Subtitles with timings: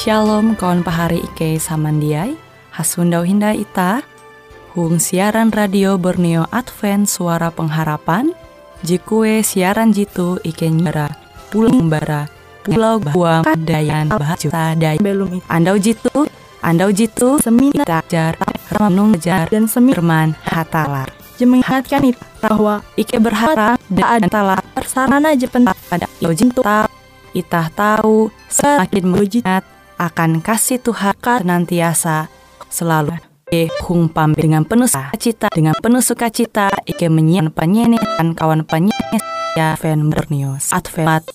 [0.00, 2.32] Shalom kawan pahari Ike samandiai.
[2.72, 4.00] Hasundau Hinda Ita.
[4.72, 8.32] Hung siaran radio Borneo Advent Suara Pengharapan.
[8.80, 11.12] Jikue siaran jitu Ike nyara.
[11.52, 12.32] Pulau Bara
[12.64, 15.04] Pulau Buang Dayan Bahajuta Dayan.
[15.04, 16.24] Belum Andau jitu.
[16.64, 17.36] Andau jitu.
[17.36, 18.40] Semi Jar
[18.72, 21.12] Ramanung Jar Dan Semi Firman Hatalar.
[21.36, 26.64] Jemengatkan itu bahwa Ike berharap dan antara persarana jepen pada jitu
[27.36, 29.62] Itah tahu semakin mujizat
[30.00, 32.32] akan kasih Tuhan senantiasa
[32.72, 33.20] selalu.
[33.50, 39.18] Ike hung pam dengan penuh sukacita dengan penuh sukacita Ike menyiapkan penyanyian kawan penyanyi
[39.58, 41.26] ya fan bernius Advent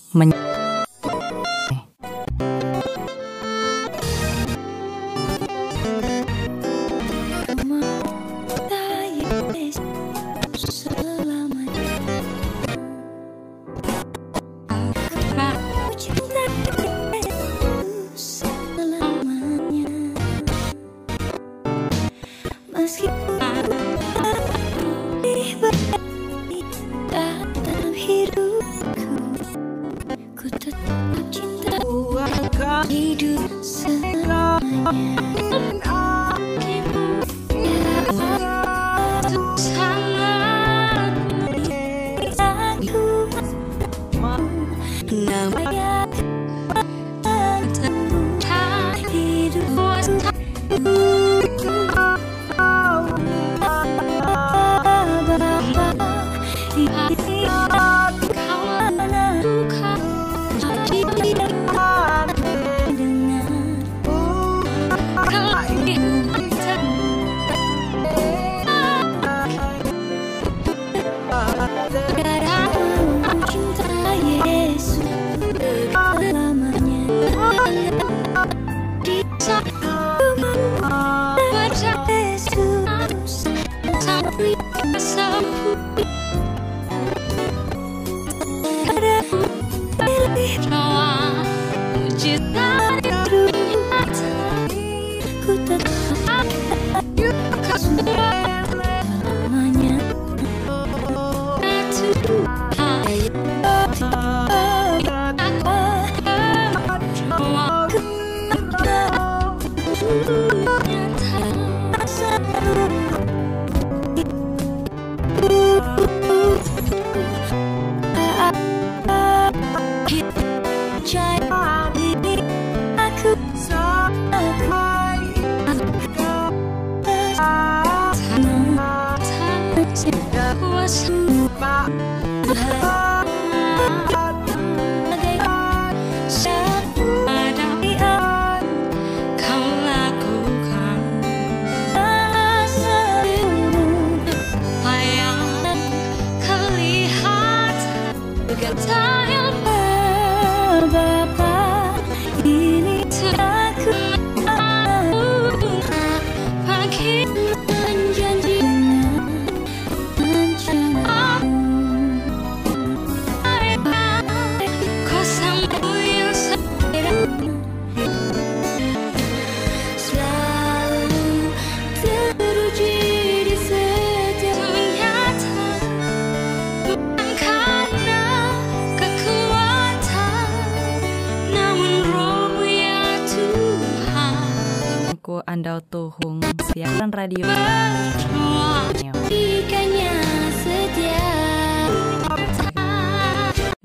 [185.86, 186.42] tuhung
[186.74, 187.46] siaran radio.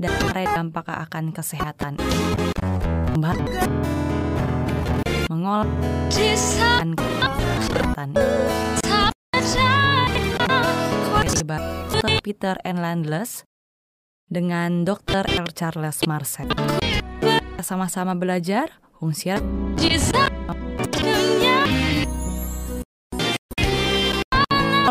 [0.02, 1.94] Dan dampak akan kesehatan.
[3.22, 3.38] Mbak.
[5.30, 5.70] Mengolah.
[6.82, 8.10] Dan kesehatan.
[12.22, 13.46] Peter and Landless
[14.32, 15.28] dengan Dr.
[15.28, 15.50] R.
[15.54, 16.50] Charles Marcel.
[17.62, 19.30] Sama-sama belajar fungsi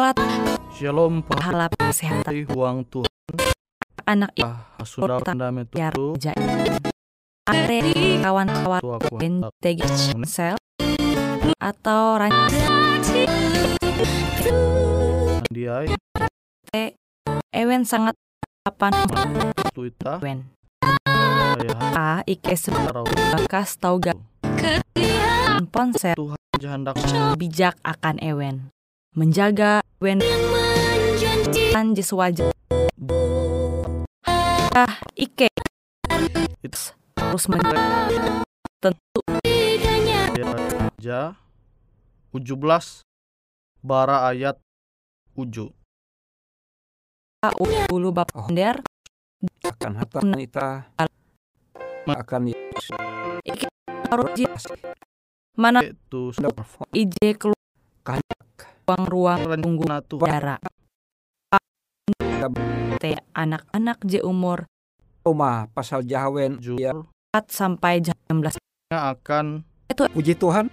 [0.01, 0.17] alat
[0.73, 2.49] Shalom pahala kesehatan.
[2.49, 3.13] Huang Tuhan.
[4.09, 4.33] Anak
[4.81, 6.41] sudah kandame biar tu jaya
[7.45, 7.81] are
[8.25, 8.81] kawan-kawan
[9.21, 9.85] NTG
[10.25, 10.57] sel
[11.61, 13.29] atau rantai
[15.53, 15.85] dia
[17.53, 18.17] ewen sangat
[18.65, 18.93] kapan
[21.61, 22.57] ya a ike
[23.37, 24.17] bekas tau gak?
[25.69, 26.97] Ponsel Tuhan jahandak.
[27.37, 28.73] Bijak akan ewen
[29.21, 29.85] menjaga
[31.77, 32.49] kan wajah
[34.73, 35.53] ah ike.
[36.65, 38.41] It's terus menjaga
[38.81, 39.21] tentu.
[41.05, 41.37] Ja
[42.33, 43.05] 17
[43.85, 44.57] bara ayat
[45.37, 45.69] uju.
[47.93, 48.49] ulu Oh.
[48.49, 48.81] der
[49.69, 50.89] akan harta ita
[52.09, 52.53] akan
[54.33, 54.45] ji
[55.61, 56.33] mana Itu
[56.97, 57.61] ije keluar
[59.07, 60.57] ruang ruang tunggu rencana Tuhan dara
[62.99, 64.67] teh anak-anak je umur
[65.23, 66.97] rumah pasal jahawen ya
[67.31, 68.59] 4 sampai jam 16
[68.91, 69.63] akan
[70.11, 70.67] puji Tuhan.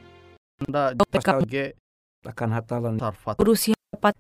[0.66, 1.78] Anda pasal ge
[2.26, 3.38] akan hatalan sarfat.
[3.38, 4.18] Berusia dapat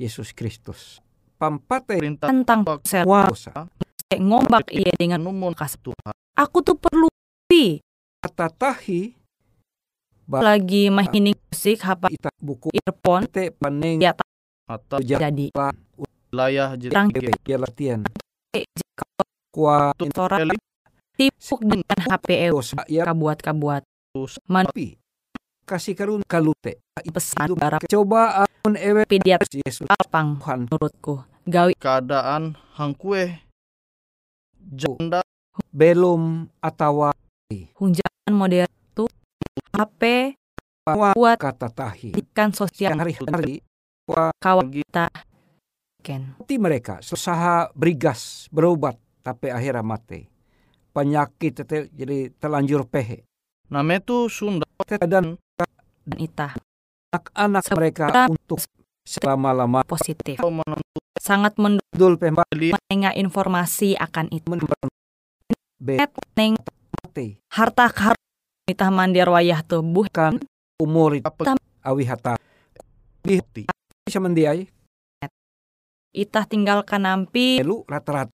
[0.00, 1.04] Yesus Kristus.
[1.36, 3.68] Pampate perintah tentang kuasa
[4.14, 6.14] ngombak iya dengan numun kas Tuhan.
[6.40, 7.10] Aku tuh perlu
[7.50, 7.84] pi
[8.24, 9.12] kata tahi
[10.28, 14.16] lagi mahining musik hapa ita buku earphone te paning Ya,
[14.64, 15.52] atau jadi.
[16.32, 18.00] Wilayah jadi ya latihan.
[18.56, 18.64] Eh,
[19.54, 19.94] kuat
[21.14, 23.86] tipuk dengan HP ewe dosa ya kabuat-kabuat.
[24.50, 24.98] Man tapi
[25.62, 26.82] kasih karun kalute.
[26.98, 29.06] Pesan barang coba amun ewe.
[29.06, 31.22] Pidiat Yesus alpang menurutku.
[31.46, 33.38] Gawi keadaan hangkue
[34.58, 35.22] janda.
[35.70, 37.14] Belum atau
[37.78, 38.70] hunjangan modern
[39.74, 40.02] HP
[40.86, 42.14] buat kata tahi.
[42.14, 43.58] Ikan sosial hari-hari
[44.38, 45.10] kawan kita.
[45.98, 46.38] Ken.
[46.38, 48.94] Hati mereka usaha berigas berobat
[49.26, 50.30] tapi akhirnya mati.
[50.94, 53.26] Penyakit tete jadi terlanjur pehe.
[53.66, 54.68] Name tu Sunda.
[54.86, 55.34] Dan
[56.04, 56.54] dan itah
[57.10, 58.62] anak-anak mereka untuk
[59.02, 60.38] selama-lama positif.
[61.18, 61.58] Sangat
[61.90, 64.54] dul pembalik mendengar informasi akan itu.
[65.82, 67.26] Mati.
[67.50, 67.86] Harta
[68.64, 70.40] karun itah mandir wayah tuh buh kan
[70.80, 71.60] umur itu apa?
[71.84, 72.40] Awi hata
[73.20, 73.68] bukti
[74.08, 74.64] bisa mendiai?
[76.14, 78.32] Itah tinggalkan nampi elu rata-rata.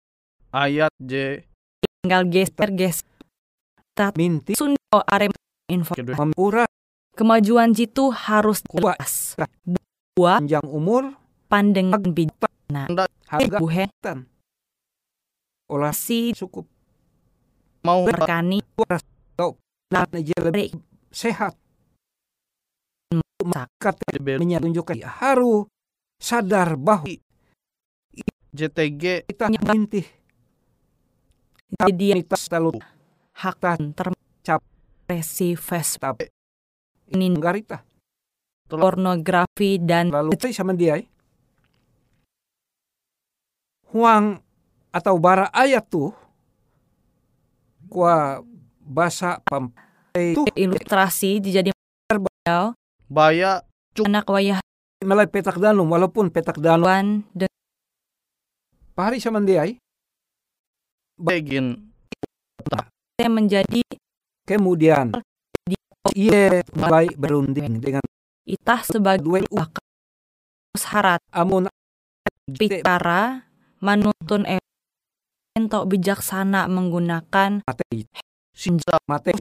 [0.50, 1.44] Ayat J.
[2.02, 4.56] Tinggal geser geser minti.
[4.56, 5.31] Sunda arem.
[5.69, 5.93] Info.
[5.94, 6.64] Memura
[7.14, 9.37] kemajuan jitu harus jelas.
[10.17, 11.14] Buat panjang umur.
[11.46, 12.50] Pandangan bijak
[13.31, 13.58] harga.
[13.62, 13.87] Buhe.
[15.70, 15.94] Olah.
[15.94, 16.67] Si cukup.
[17.84, 18.64] Mau berkani.
[18.88, 18.99] Nah
[19.94, 20.74] aja lebih
[21.14, 21.54] sehat
[24.10, 25.70] JBL menunjukkan harus
[26.18, 27.06] sadar bahwa
[28.50, 30.06] JTG kita mintih
[31.78, 32.82] jadi kita selalu
[33.36, 33.78] hak Tak
[34.42, 34.62] cap.
[35.06, 36.26] terpresi Facebook tapi
[37.14, 37.78] ini garita
[38.66, 41.06] pornografi dan lalu itu sama dia eh.
[43.94, 44.42] huang
[44.90, 46.10] atau bara ayat tuh
[47.86, 48.42] kuah
[48.86, 49.74] bahasa pam
[50.14, 51.70] itu ilustrasi jadi
[52.08, 52.72] beliau
[53.10, 53.66] baya
[53.98, 54.62] anak wayah
[55.04, 57.50] mulai petak danum walaupun petak danum wan dan
[58.96, 59.76] pahari sama dia eh.
[61.20, 61.92] begin.
[63.20, 63.84] Menjadi
[64.48, 65.12] kemudian
[65.64, 65.76] Di-
[66.16, 68.04] iya mulai berunding dengan
[68.46, 69.68] itah sebagai dua
[70.76, 71.68] syarat amun
[72.46, 73.48] bicara
[73.80, 74.62] menuntun e-
[75.56, 77.64] entok bijaksana menggunakan
[78.56, 79.37] sinja mate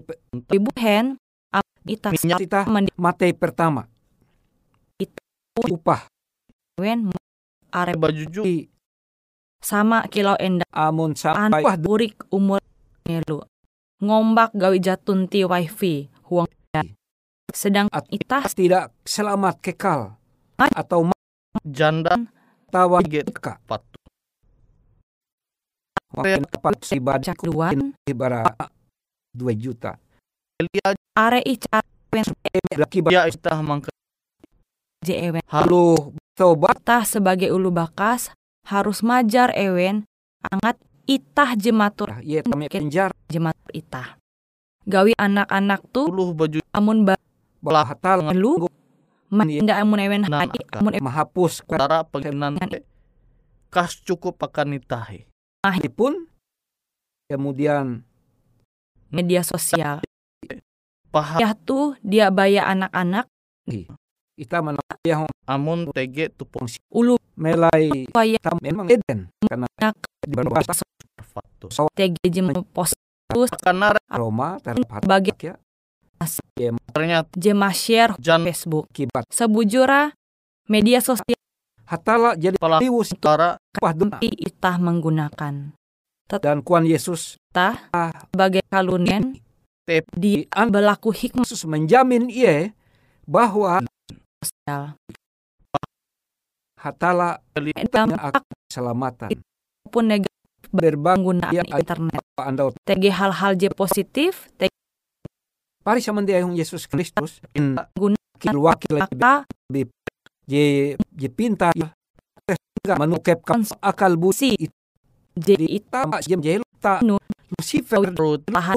[0.51, 1.15] ibu hen
[1.55, 3.87] ap itah minyak kita mendiwen mate pertama.
[4.99, 5.15] Itu.
[5.71, 6.11] upah.
[6.83, 6.99] Eh,
[7.71, 8.67] arep baju ju i
[9.63, 12.59] sama kilau endah amun sampai anak burik umur
[13.07, 13.47] melu.
[14.03, 16.51] Ngombak gawi jatun ti wifi huang
[17.55, 20.19] sedang At- itah tidak selamat kekal.
[20.59, 21.07] Atau
[21.63, 22.19] janda.
[22.67, 23.95] Tawa get ka patu
[26.11, 27.23] Waktu dapat ibadah.
[27.23, 28.51] cak duan ibarat
[29.35, 29.99] 2 juta.
[31.15, 31.83] Are icar
[32.79, 33.91] laki ya istah mangke.
[35.03, 35.43] Jewen.
[35.51, 38.31] Halu tobat itah sebagai ulu bakas
[38.65, 40.07] harus majar ewen
[40.47, 42.23] angat itah jematur.
[42.23, 44.15] Ye tame penjar jematur itah.
[44.87, 47.03] Gawi anak-anak tuh puluh baju amun
[47.59, 48.69] belah hatal balu
[49.33, 50.79] manda amun ewen Nah, hai akan.
[50.79, 51.03] amun ewen.
[51.03, 52.55] Mahapus tara penginan
[53.73, 55.27] kas cukup akan nitahi
[55.91, 56.29] pun
[57.25, 58.05] kemudian
[59.09, 60.01] media sosial.
[61.09, 61.39] Paham.
[61.39, 63.25] Ya tuh dia baya anak-anak.
[64.35, 67.15] Kita menayah amun tege tupung ulu.
[67.35, 68.07] Melai
[68.39, 69.31] tam memang eden.
[69.43, 69.95] Karena Nak.
[70.23, 70.83] di berbahasa
[71.19, 72.95] fatu tege jem post
[73.59, 75.55] karena Roma terdapat bagi ya.
[76.91, 78.87] Ternyata jema share jan Facebook.
[78.91, 79.27] Kibat.
[79.31, 80.11] Sebujura
[80.67, 81.35] media sosial
[81.85, 84.17] hatala jadi pelaku liwus tara pah duna.
[84.21, 85.77] Itah menggunakan
[86.27, 87.77] dan kuan Yesus tah
[88.27, 89.37] sebagai kalunian
[89.85, 90.09] Tep.
[90.11, 92.73] di berlaku hikmah Yesus menjamin ia
[93.29, 93.85] bahwa
[96.81, 97.37] hatala
[98.11, 99.29] akan keselamatan.
[99.85, 100.33] pun negatif
[100.73, 102.21] berbang penggunaan Ya, internet.
[102.35, 104.73] anda tege hal-hal je positif tege
[105.85, 108.17] pari sama dia yang Yesus Kristus in Guna-
[108.57, 108.97] wakil
[110.45, 110.65] je
[110.97, 114.53] je pintar enggak menukepkan akal budi.
[114.59, 114.73] itu
[115.35, 117.19] jadi ita jem jelu ta Nu-
[117.55, 118.01] Lucifer
[118.49, 118.75] tahan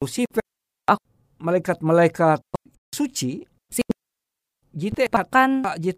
[0.00, 0.42] Lucifer.
[0.88, 1.04] Ak-
[1.38, 2.40] malaikat-malaikat
[2.90, 3.44] suci.
[3.70, 3.84] Si-
[4.74, 5.06] jite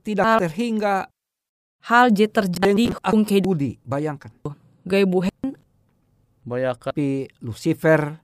[0.03, 1.07] tidak terhingga
[1.87, 3.79] hal je terjadi kung budi.
[3.87, 4.33] Bayangkan.
[4.83, 5.57] Gaya buhen.
[6.43, 8.19] Bayakan tapi Lucifer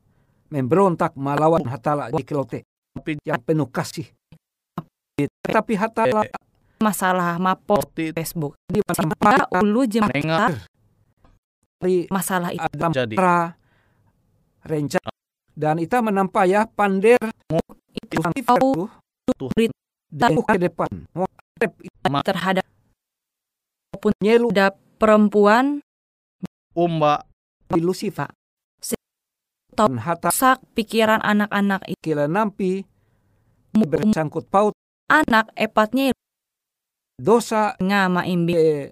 [0.51, 2.67] memberontak melawan hatala di kelote
[2.99, 4.11] Tapi yang penuh kasih.
[5.47, 6.27] Tapi hatala
[6.83, 8.59] masalah mapo Facebook.
[8.67, 8.83] Di
[9.23, 10.67] Pada ulu jem Nengah
[11.79, 12.63] dari masalah itu.
[12.63, 13.15] Adam jadi
[14.67, 15.11] rencana
[15.55, 17.19] dan kita menampak ya pander
[17.95, 18.91] itu tahu
[19.39, 19.75] tuh Rit-
[20.11, 20.91] dan ke depan.
[22.27, 22.67] Terhadap
[24.23, 25.83] nyelu ada perempuan.
[26.79, 27.27] Umba
[29.79, 32.83] dan hata sak pikiran anak-anak itu kila nampi
[33.75, 34.75] bersangkut paut.
[35.07, 36.15] Anak epatnya
[37.19, 37.75] dosa.
[37.79, 38.91] Ngama imbi eh,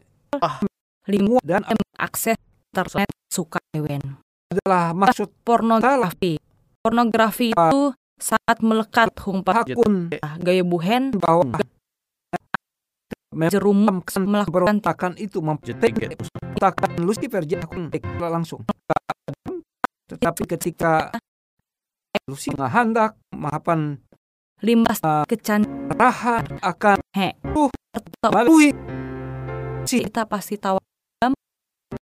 [1.10, 1.66] limu dan
[1.98, 2.38] akses
[2.76, 4.20] internet suka ewen
[4.52, 6.36] adalah maksud pornografi.
[6.84, 7.82] Pornografi itu
[8.20, 10.12] sangat melekat humpat hakun.
[10.44, 11.16] Gaya buhen.
[11.16, 11.56] Bahwa
[13.48, 17.88] jerum kesan melakukan berontakan itu Jetiket mempertakan Lucifer jadi hakun
[18.20, 18.60] langsung.
[20.12, 21.16] Tetapi ketika
[22.28, 24.04] Lucifer hendak mahapan
[24.60, 25.64] limbas kecan
[25.96, 27.32] raha akan He.
[27.56, 28.30] uh, Tetap.
[28.32, 28.72] malui
[29.84, 30.80] kita pasti tahu.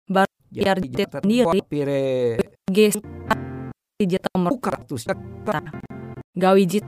[0.07, 1.61] Biar dia sendiri.
[1.69, 2.41] pire
[2.73, 2.97] ges
[4.01, 4.97] jeta buka tuh
[6.37, 6.85] gawi jit.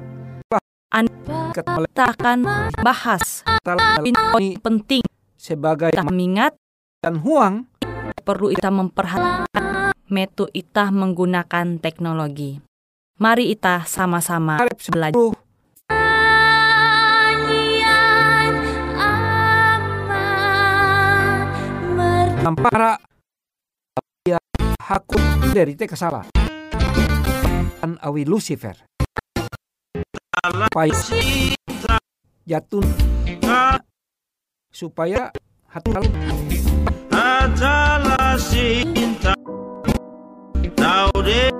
[0.88, 1.04] An
[1.52, 2.38] kat kita akan
[2.80, 3.44] bahas
[4.64, 5.04] penting.
[5.36, 6.56] Sebagai mengingat
[7.04, 7.68] dan huang.
[8.24, 9.92] perlu kita memperhatikan.
[10.08, 12.60] Metu kita menggunakan teknologi.
[13.20, 14.60] Mari kita sama-sama
[14.92, 15.36] belajar.
[22.48, 23.17] ya
[24.88, 25.20] hakun
[25.52, 26.24] dari te kesalah
[27.76, 28.72] kan awi Lucifer.
[30.48, 30.96] Supaya
[32.48, 32.86] jatuh
[34.72, 35.28] supaya
[35.68, 35.92] hati
[37.12, 39.36] adalah cinta
[40.72, 41.57] Tahu deh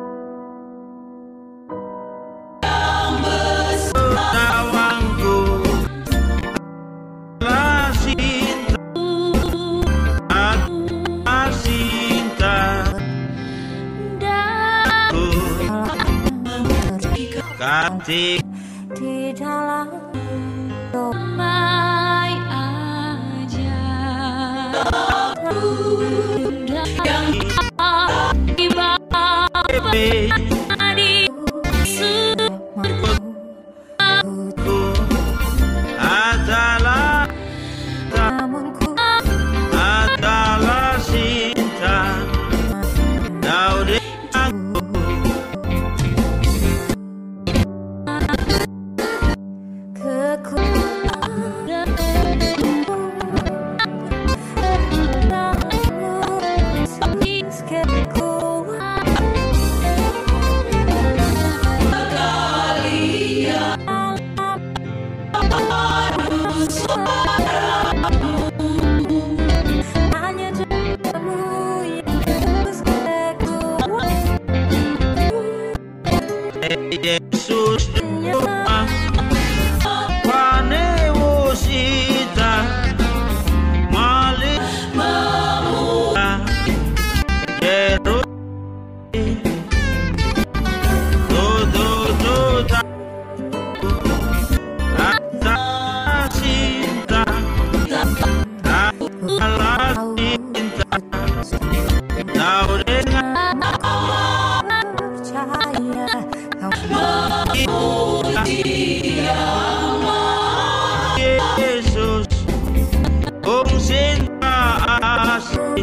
[17.99, 18.47] Katik
[18.95, 19.90] di dalam
[20.95, 23.83] domai aja.
[27.02, 27.26] Yang
[28.55, 28.95] tiba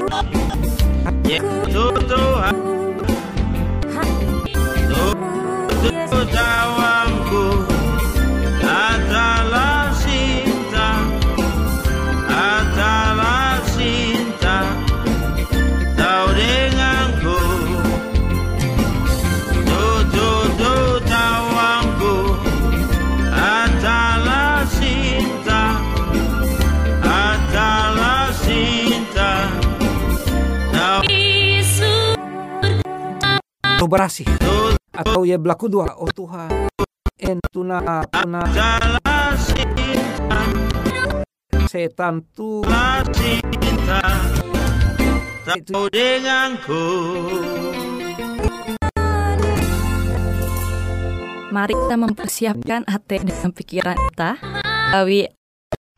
[0.01, 0.25] asli
[1.25, 2.74] Yaitu Tuhan
[33.95, 35.95] tuh atau ya berlaku dua.
[35.95, 36.67] Oh Tuhan.
[37.15, 37.79] En tuna
[41.71, 42.59] setan tu.
[45.45, 46.85] Tahu denganku.
[51.55, 54.35] Mari kita mempersiapkan hati dan pikiran kita.
[54.91, 55.31] Awi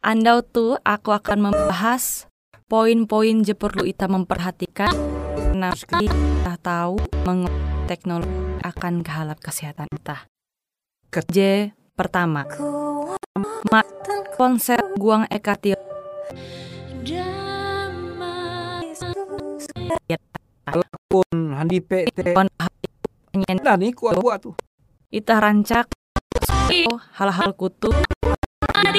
[0.06, 2.30] andau tuh aku akan membahas
[2.70, 4.94] poin-poin je perlu kita memperhatikan.
[5.58, 8.29] Nah, kita tahu mengenai teknologi
[8.62, 10.27] akan kehalap kesehatan kita.
[11.32, 12.46] J pertama,
[13.72, 13.82] Ma,
[14.36, 15.79] konsep guang ekatil
[21.08, 21.79] pun handi
[23.34, 24.51] nyen nah ni kuat buat tu
[25.08, 25.88] Ita rancak
[27.15, 27.96] hal-hal kutu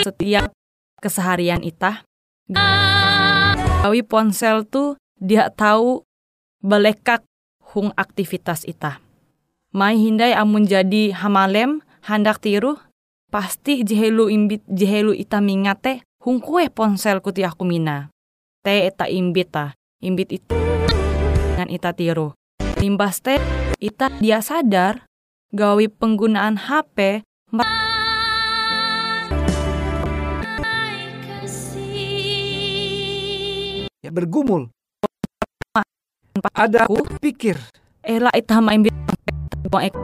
[0.01, 0.49] setiap
[1.05, 2.01] keseharian ita.
[3.85, 6.01] Gawi ponsel tuh dia tahu
[6.65, 7.29] belekak
[7.75, 9.01] hung aktivitas ita.
[9.75, 12.81] Mai hindai amun jadi hamalem handak tiru
[13.29, 18.09] pasti jehelu imbit jehelu ita mingate hung kue ponsel kuti aku mina.
[18.65, 20.57] Te eta imbit ta, imbit itu
[21.53, 22.33] dengan ita tiru.
[22.81, 23.39] Limbas teh
[23.83, 25.05] ita dia sadar
[25.53, 27.27] gawi penggunaan HP
[33.99, 34.71] ya bergumul
[36.55, 37.05] ada aku.
[37.19, 37.59] pikir.
[38.03, 38.95] Ela ita main bi-
[39.69, 39.95] buang ek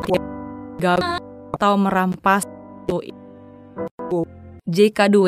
[0.82, 1.02] gawi
[1.56, 2.44] atau merampas
[2.84, 3.00] tu
[4.68, 5.18] JK2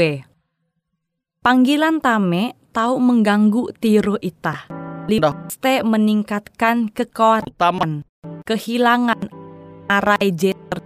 [1.41, 4.67] Panggilan tame tahu mengganggu tiru ita.
[5.07, 8.03] Liste meningkatkan kekuatan,
[8.43, 9.31] kehilangan
[9.87, 10.83] arai J ter-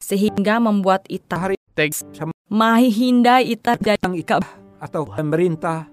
[0.00, 1.52] sehingga membuat ita
[2.50, 4.02] mahi hindai ita jadi
[4.82, 5.86] atau pemerintah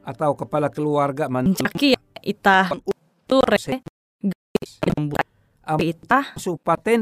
[0.00, 2.70] atau kepala keluarga man mencaki ita
[3.28, 3.58] ture
[4.96, 5.26] membuat
[5.80, 7.00] ita supaten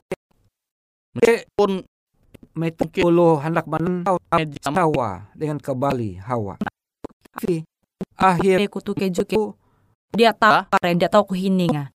[1.57, 1.83] pun
[2.55, 4.19] metulo hendak menentau
[4.71, 6.59] Hawa dengan kembali Hawa.
[7.35, 7.63] Tapi
[8.19, 9.43] akhir kutu keju ke
[10.15, 10.67] dia tahu
[10.99, 11.95] dia tahu kuhininga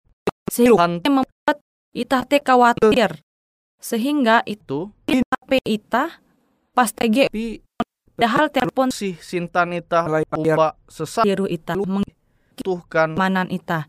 [0.52, 1.58] sehingga membuat
[1.96, 3.24] ita teh khawatir.
[3.82, 5.26] Sehingga itu itu.
[5.42, 6.22] HP ita
[6.72, 7.60] pas tege tapi
[8.16, 10.56] padahal telepon si Sintan ita Mulai bayar.
[10.56, 11.76] upa sesat tiru ita
[12.60, 13.88] tuhan mengmanan ita.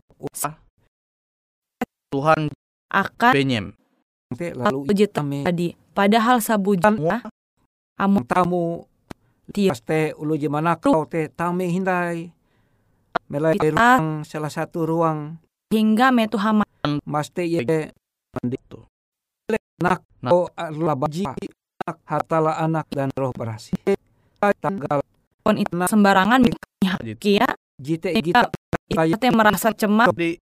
[2.13, 2.53] Tuhan
[2.93, 3.65] akan benyem.
[4.33, 5.73] Lalu uji kami tadi.
[5.93, 7.21] Padahal sabujan Semua
[7.97, 8.89] amun tamu
[9.53, 12.31] Ti- pas teh ulu mana kau teh tame hindai.
[13.29, 15.37] Melai ruang salah satu ruang.
[15.73, 16.65] Hingga metu hama
[17.05, 18.79] mas teh ye itu
[19.81, 20.31] nak Nak.
[20.31, 21.27] oh adalah baji.
[21.83, 23.75] Anak hatala anak dan roh berasi
[24.39, 25.03] tanggal.
[25.43, 26.47] Pon itu sembarangan.
[27.19, 27.47] Kia
[27.79, 28.51] jite Ita-
[28.89, 30.09] kita ita teh merasa cemas.
[30.13, 30.37] Di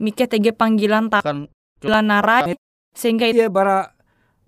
[0.00, 1.38] mikir tege panggilan tak kan
[1.78, 2.56] panggilan narai
[2.96, 3.92] sehingga itu dia bara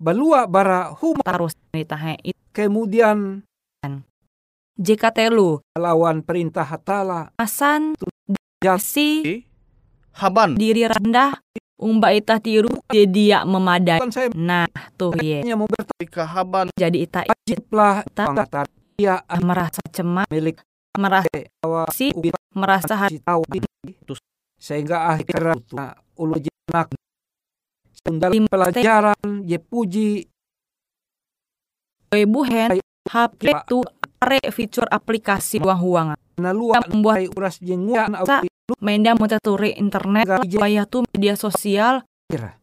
[0.01, 3.45] balua bara hum terus ita he itu kemudian
[4.73, 7.29] jika telu lawan perintah hatala.
[7.37, 7.93] Asan
[8.63, 8.79] Ya.
[8.79, 9.43] si
[10.15, 10.55] haban.
[10.55, 11.35] diri rendah
[11.75, 13.99] umba ita tiru jadi ya memadai.
[13.99, 15.43] Kan nah tuh ye.
[15.53, 16.71] mau ketika haban.
[16.73, 20.25] Jadi ita bertajiblah Ta- pangatar dia merasa cemas.
[20.31, 20.63] milik
[20.97, 21.29] merasa
[21.93, 22.13] si
[22.53, 23.41] merasa hati tahu
[24.57, 26.93] sehingga akhirnya nah, ulu jenak
[28.03, 30.11] dalam pelajaran je puji.
[32.13, 32.77] Buhen
[33.09, 33.81] HP tu
[34.21, 38.45] are fitur aplikasi uang-uangan nalua membuat uras jenguan Sa- au
[38.79, 41.99] Menda mau turi internet supaya tuh media sosial
[42.31, 42.55] kira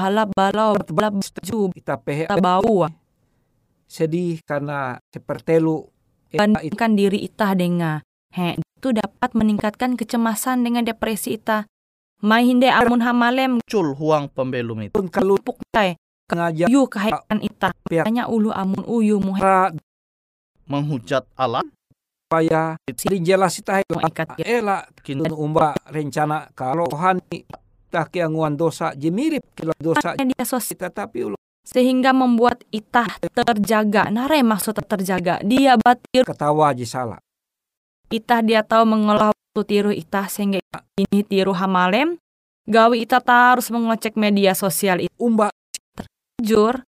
[0.00, 2.88] bala bala bala baju kita pehe bau
[3.84, 5.84] sedih karena sepertelu
[6.34, 8.02] bandingkan diri ita dengan
[8.34, 11.64] he itu dapat meningkatkan kecemasan dengan depresi ita
[12.24, 13.60] mai hinde amun hamalem.
[13.60, 14.94] Muncul huang pembelum itu.
[14.96, 15.96] Pun kalau puk tai.
[16.26, 18.02] Ngajar yu kahaikan ita Pihak.
[18.02, 19.38] hanya ulu amun uyu muhe.
[20.66, 21.62] Menghujat Allah.
[22.26, 22.74] Supaya
[23.22, 24.58] jelas kita ikat ya.
[24.58, 27.46] ela Kintu umba rencana kalau hani
[27.86, 33.10] tak kianguan dosa je mirip kila dosa media sosial kita tapi ulu sehingga membuat ita
[33.34, 34.06] terjaga.
[34.14, 35.42] Nare maksud terjaga?
[35.42, 36.22] Dia batir.
[36.22, 37.18] Ketawa salah.
[38.06, 40.62] Ita dia tahu mengolah waktu tiru ita sehingga
[40.94, 42.22] ini tiru hamalem.
[42.70, 45.50] Gawi ita harus mengecek media sosial itu umba.
[46.38, 46.86] Jujur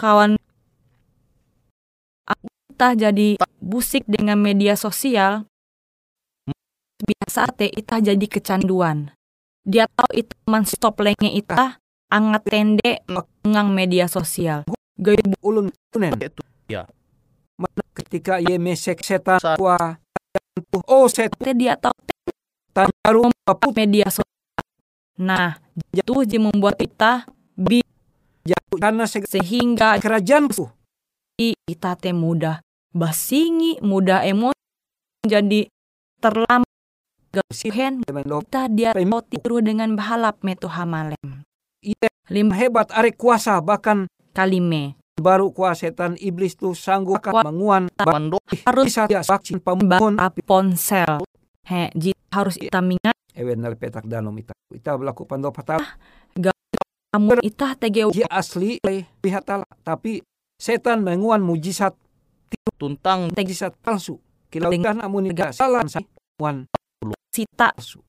[0.00, 0.40] kawan
[2.24, 3.28] aku ita jadi
[3.60, 5.44] busik dengan media sosial.
[7.02, 9.12] Biasa teh ita jadi kecanduan.
[9.66, 11.81] Dia tahu itu man stop lenge ita
[12.12, 14.68] angat tende mengang media sosial.
[15.00, 16.12] Gawi ulun tunen.
[16.20, 16.44] Itu
[17.56, 19.96] mana ketika ye mesek setan wa
[20.88, 21.94] oh setan teh dia tahu
[22.72, 23.32] taruh
[23.72, 24.64] media sosial.
[25.20, 25.60] Nah,
[25.92, 27.80] itu je membuat kita bi
[28.44, 30.68] jatuh karena sehingga kerajaanku
[31.38, 32.60] kita teh mudah
[32.92, 34.60] basingi, mudah emosi
[35.24, 35.68] jadi
[36.20, 36.68] terlambat.
[37.32, 38.92] Gausihen kita dia
[39.24, 41.48] tiru dengan bahalap metu hamalem.
[41.82, 44.94] Ite Lima hebat arek kuasa bahkan kalime.
[45.18, 47.44] baru kuasa setan iblis tuh sanggup Kuat.
[47.44, 50.16] menguan Mando harus bisa dia vaksin pembangun.
[50.16, 51.20] bawa ponsel.
[51.68, 54.56] He, ji harus kita mingat ewen nal petak danom ita.
[54.72, 55.82] Ita berlaku pandop hatal
[57.12, 58.80] kamu itah tege asli
[59.20, 60.24] pihak tala tapi
[60.56, 61.92] setan menguan mujizat
[62.80, 63.28] tuntang.
[63.28, 64.16] mujizat palsu.
[64.48, 66.00] Kan amun ita salah sa
[66.40, 66.64] wan
[67.28, 67.76] sita.
[67.76, 68.00] palsu.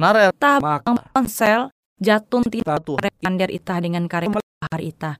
[0.00, 4.36] Narel ta maka ponsel jatun tita repander itah dengan karek
[4.72, 5.16] hari itah.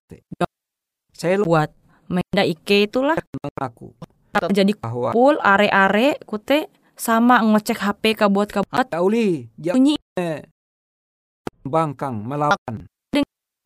[1.16, 1.72] Saya buat
[2.06, 3.16] menda ike itulah.
[3.40, 3.96] Mengaku
[4.52, 9.96] jadi bahwa full are-are kute sama ngecek HP kabuat kabuat tauli bunyi.
[11.66, 12.86] Bangkang melawan.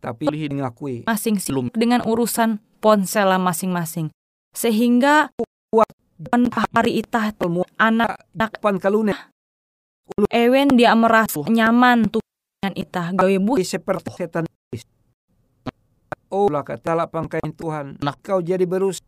[0.00, 1.68] Tapi mengakui masing sih Belum.
[1.76, 4.08] dengan urusan ponsel masing-masing.
[4.56, 5.28] Sehingga
[5.68, 5.92] Kuat.
[6.32, 8.16] pan hari itah ilmu anak
[8.62, 9.12] pan kalune.
[10.32, 12.24] Ewen dia merasa nyaman tuh
[12.60, 14.44] dengan itah gawe bu seperti setan.
[14.44, 14.84] Iblis.
[16.28, 17.96] Oh lah kata pangkain Tuhan.
[18.04, 18.12] Nah.
[18.20, 19.00] kau jadi berus.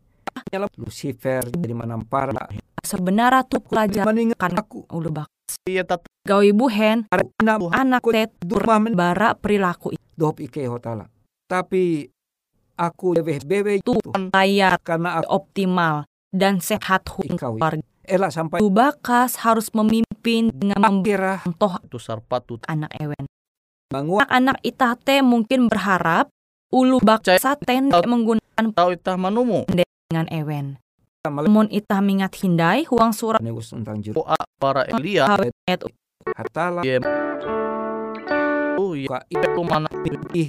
[0.80, 2.48] Lucifer jadi manampara
[2.80, 4.08] sebenarnya tuh pelajar.
[4.08, 4.40] meninggal.
[4.40, 4.88] Kan aku.
[4.88, 5.28] ulu bak
[5.68, 7.04] iya tatu gawe buhen.
[7.76, 9.92] Anak tet durma bara perilaku.
[10.16, 11.12] Dop ike hotala
[11.44, 12.08] tapi
[12.80, 13.92] aku lebih bebe itu.
[14.32, 17.60] Layar karena aku optimal dan sehat Ikau.
[17.60, 17.84] keluarga.
[18.08, 21.44] elak sampai Tu bakas harus memimpin dengan akhirah.
[21.44, 23.28] mencontoh tu sarpatu anak ewen.
[23.92, 26.32] Anak-anak itah teh mungkin berharap
[26.72, 29.68] ulu baksa tende menggunakan tau itah manumu.
[30.08, 30.80] dengan ewen.
[31.28, 34.24] Namun itah mingat hindai huang surat negus tentang juru.
[34.56, 35.28] Para Elia.
[36.22, 37.02] Hatala Iya.
[38.80, 39.08] oh iya.
[39.12, 39.88] Ka itu mana?
[40.32, 40.48] Ih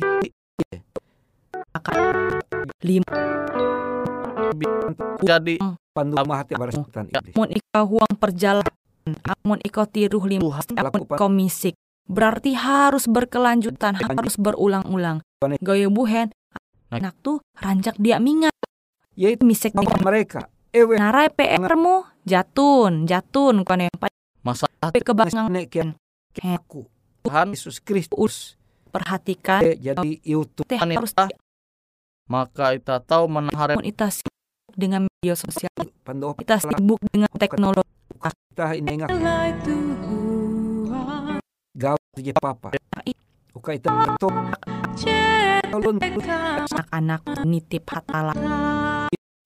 [5.24, 5.56] jadi
[5.92, 7.34] pandu mahati baras setan iblis.
[7.36, 8.76] amun ika huang perjalanan.
[9.24, 10.64] Amun iko tiruh lima.
[10.64, 11.18] Amun lakukan.
[11.20, 11.76] Iko misik
[12.08, 15.24] berarti harus berkelanjutan harus berulang-ulang.
[15.60, 16.32] Gaya buhen
[16.94, 17.10] Nah.
[17.10, 18.54] anak tuh rancak dia mingat.
[19.18, 20.46] Yaitu misik bahwa mereka.
[20.70, 21.02] Ewe.
[21.02, 23.94] Narai PR mu jatun jatun kan yang
[24.46, 25.98] masa pada kebangang nekian.
[26.38, 26.54] He.
[26.54, 26.86] aku
[27.26, 28.58] Tuhan Yesus Kristus.
[28.94, 29.66] Perhatikan.
[29.74, 31.18] Jadi YouTube teh harus
[32.30, 34.34] maka itah tahu menahare amun ita sibuk
[34.78, 35.74] dengan media sosial.
[36.06, 37.90] Pandu kita sibuk dengan teknologi.
[38.54, 39.02] Kita ini
[41.74, 42.74] je papa.
[43.54, 43.72] Uka
[45.74, 48.34] ulun anak-anak nitip hatala.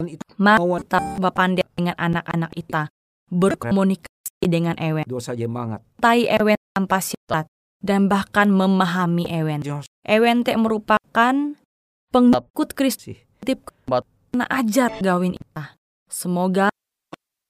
[0.03, 2.83] Itu mau kita bapandai dengan anak-anak ita.
[3.27, 5.03] Berkomunikasi dengan ewen.
[5.07, 7.47] Dosa je mangat tai ewen tanpa syarat
[7.83, 9.63] dan bahkan memahami ewen.
[10.07, 11.35] Ewen teh merupakan
[12.11, 13.15] pengikut Kristus.
[13.15, 13.19] Sih
[14.35, 15.79] na ajat gawin ita.
[16.07, 16.71] Semoga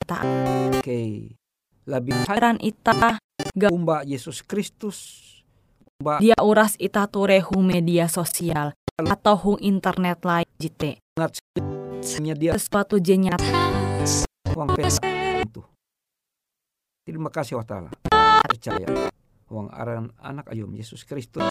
[0.08, 1.02] oke.
[1.88, 3.20] Lebih heran ita
[3.72, 5.28] umba Yesus Kristus.
[6.22, 7.10] Dia uras ita
[7.50, 11.02] hu media sosial atau hu internet lain jite.
[12.38, 12.54] Dia.
[12.54, 13.42] Sesuatu jenyat
[14.54, 15.02] uang pesa.
[15.42, 15.66] Itu.
[17.06, 17.90] Terima kasih wa ta'ala.
[18.46, 19.10] Percaya.
[19.48, 21.50] Uang aran anak ayum Yesus Kristus.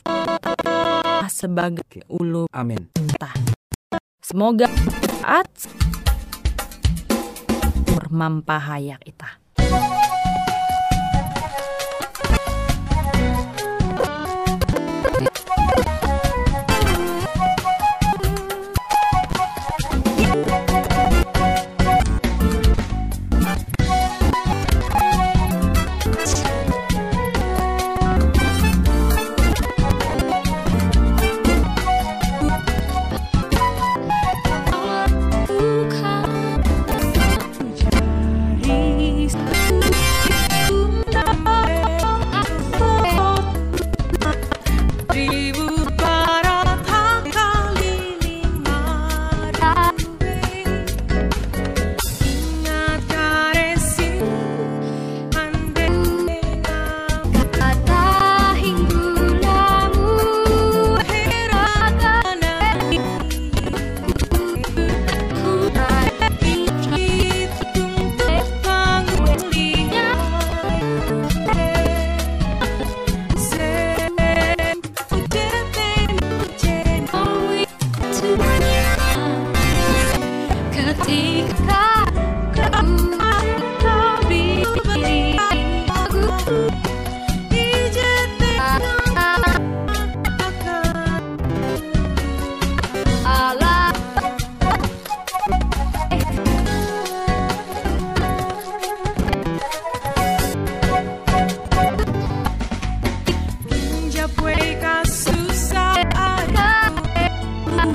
[1.26, 2.46] Sebagai ulu.
[2.54, 2.86] Amin.
[4.22, 4.70] Semoga
[5.22, 5.50] saat
[7.94, 9.45] bermampahayak ita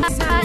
[0.03, 0.40] Inside.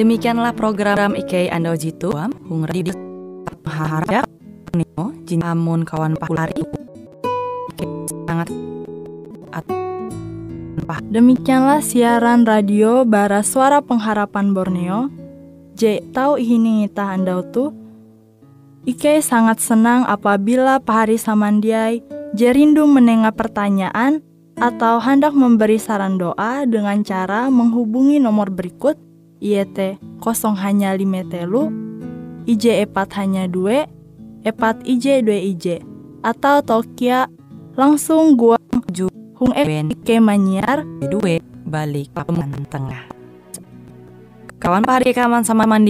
[0.00, 2.08] Demikianlah program IK Ando Jitu
[2.48, 2.96] Hung Radio
[3.68, 4.24] Harap
[4.72, 6.56] Nino Jin Amun kawan pahulari
[8.24, 8.48] sangat
[11.04, 15.12] Demikianlah siaran radio Bara Suara Pengharapan Borneo.
[15.76, 17.68] J tahu ini ngita andau tu.
[18.88, 22.00] Ike sangat senang apabila pahari samandiai
[22.32, 24.24] jerindu menengah pertanyaan
[24.56, 29.09] atau hendak memberi saran doa dengan cara menghubungi nomor berikut
[29.40, 31.72] IET 0 hanya 5 telu
[32.44, 35.66] IJ epat hanya 2 epat IJ 2 IJ
[36.20, 37.24] atau Tokia
[37.72, 38.60] langsung gua
[38.92, 39.08] Ju
[39.40, 43.08] hung Ben Ike manyar Due balik papan tengah.
[44.60, 45.88] Kawan pahari kawan sama mandi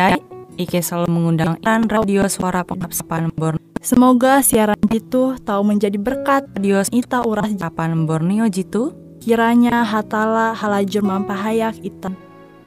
[0.55, 3.67] Ike selalu mengundang Iran Radio Suara Pengharapan Borneo.
[3.81, 6.47] Semoga siaran itu tahu menjadi berkat.
[6.53, 8.93] Radio ita uras Kapan Borneo Jitu.
[9.25, 12.13] Kiranya hatala halajur mampahayak ita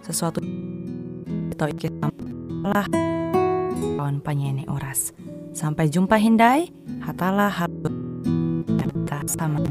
[0.04, 0.44] sesuatu
[1.56, 1.90] atau Ike
[2.64, 2.88] lah
[3.98, 5.16] kawan penyanyi oras.
[5.54, 6.70] Sampai jumpa Hindai
[7.06, 7.72] hatalah hal
[9.30, 9.62] sama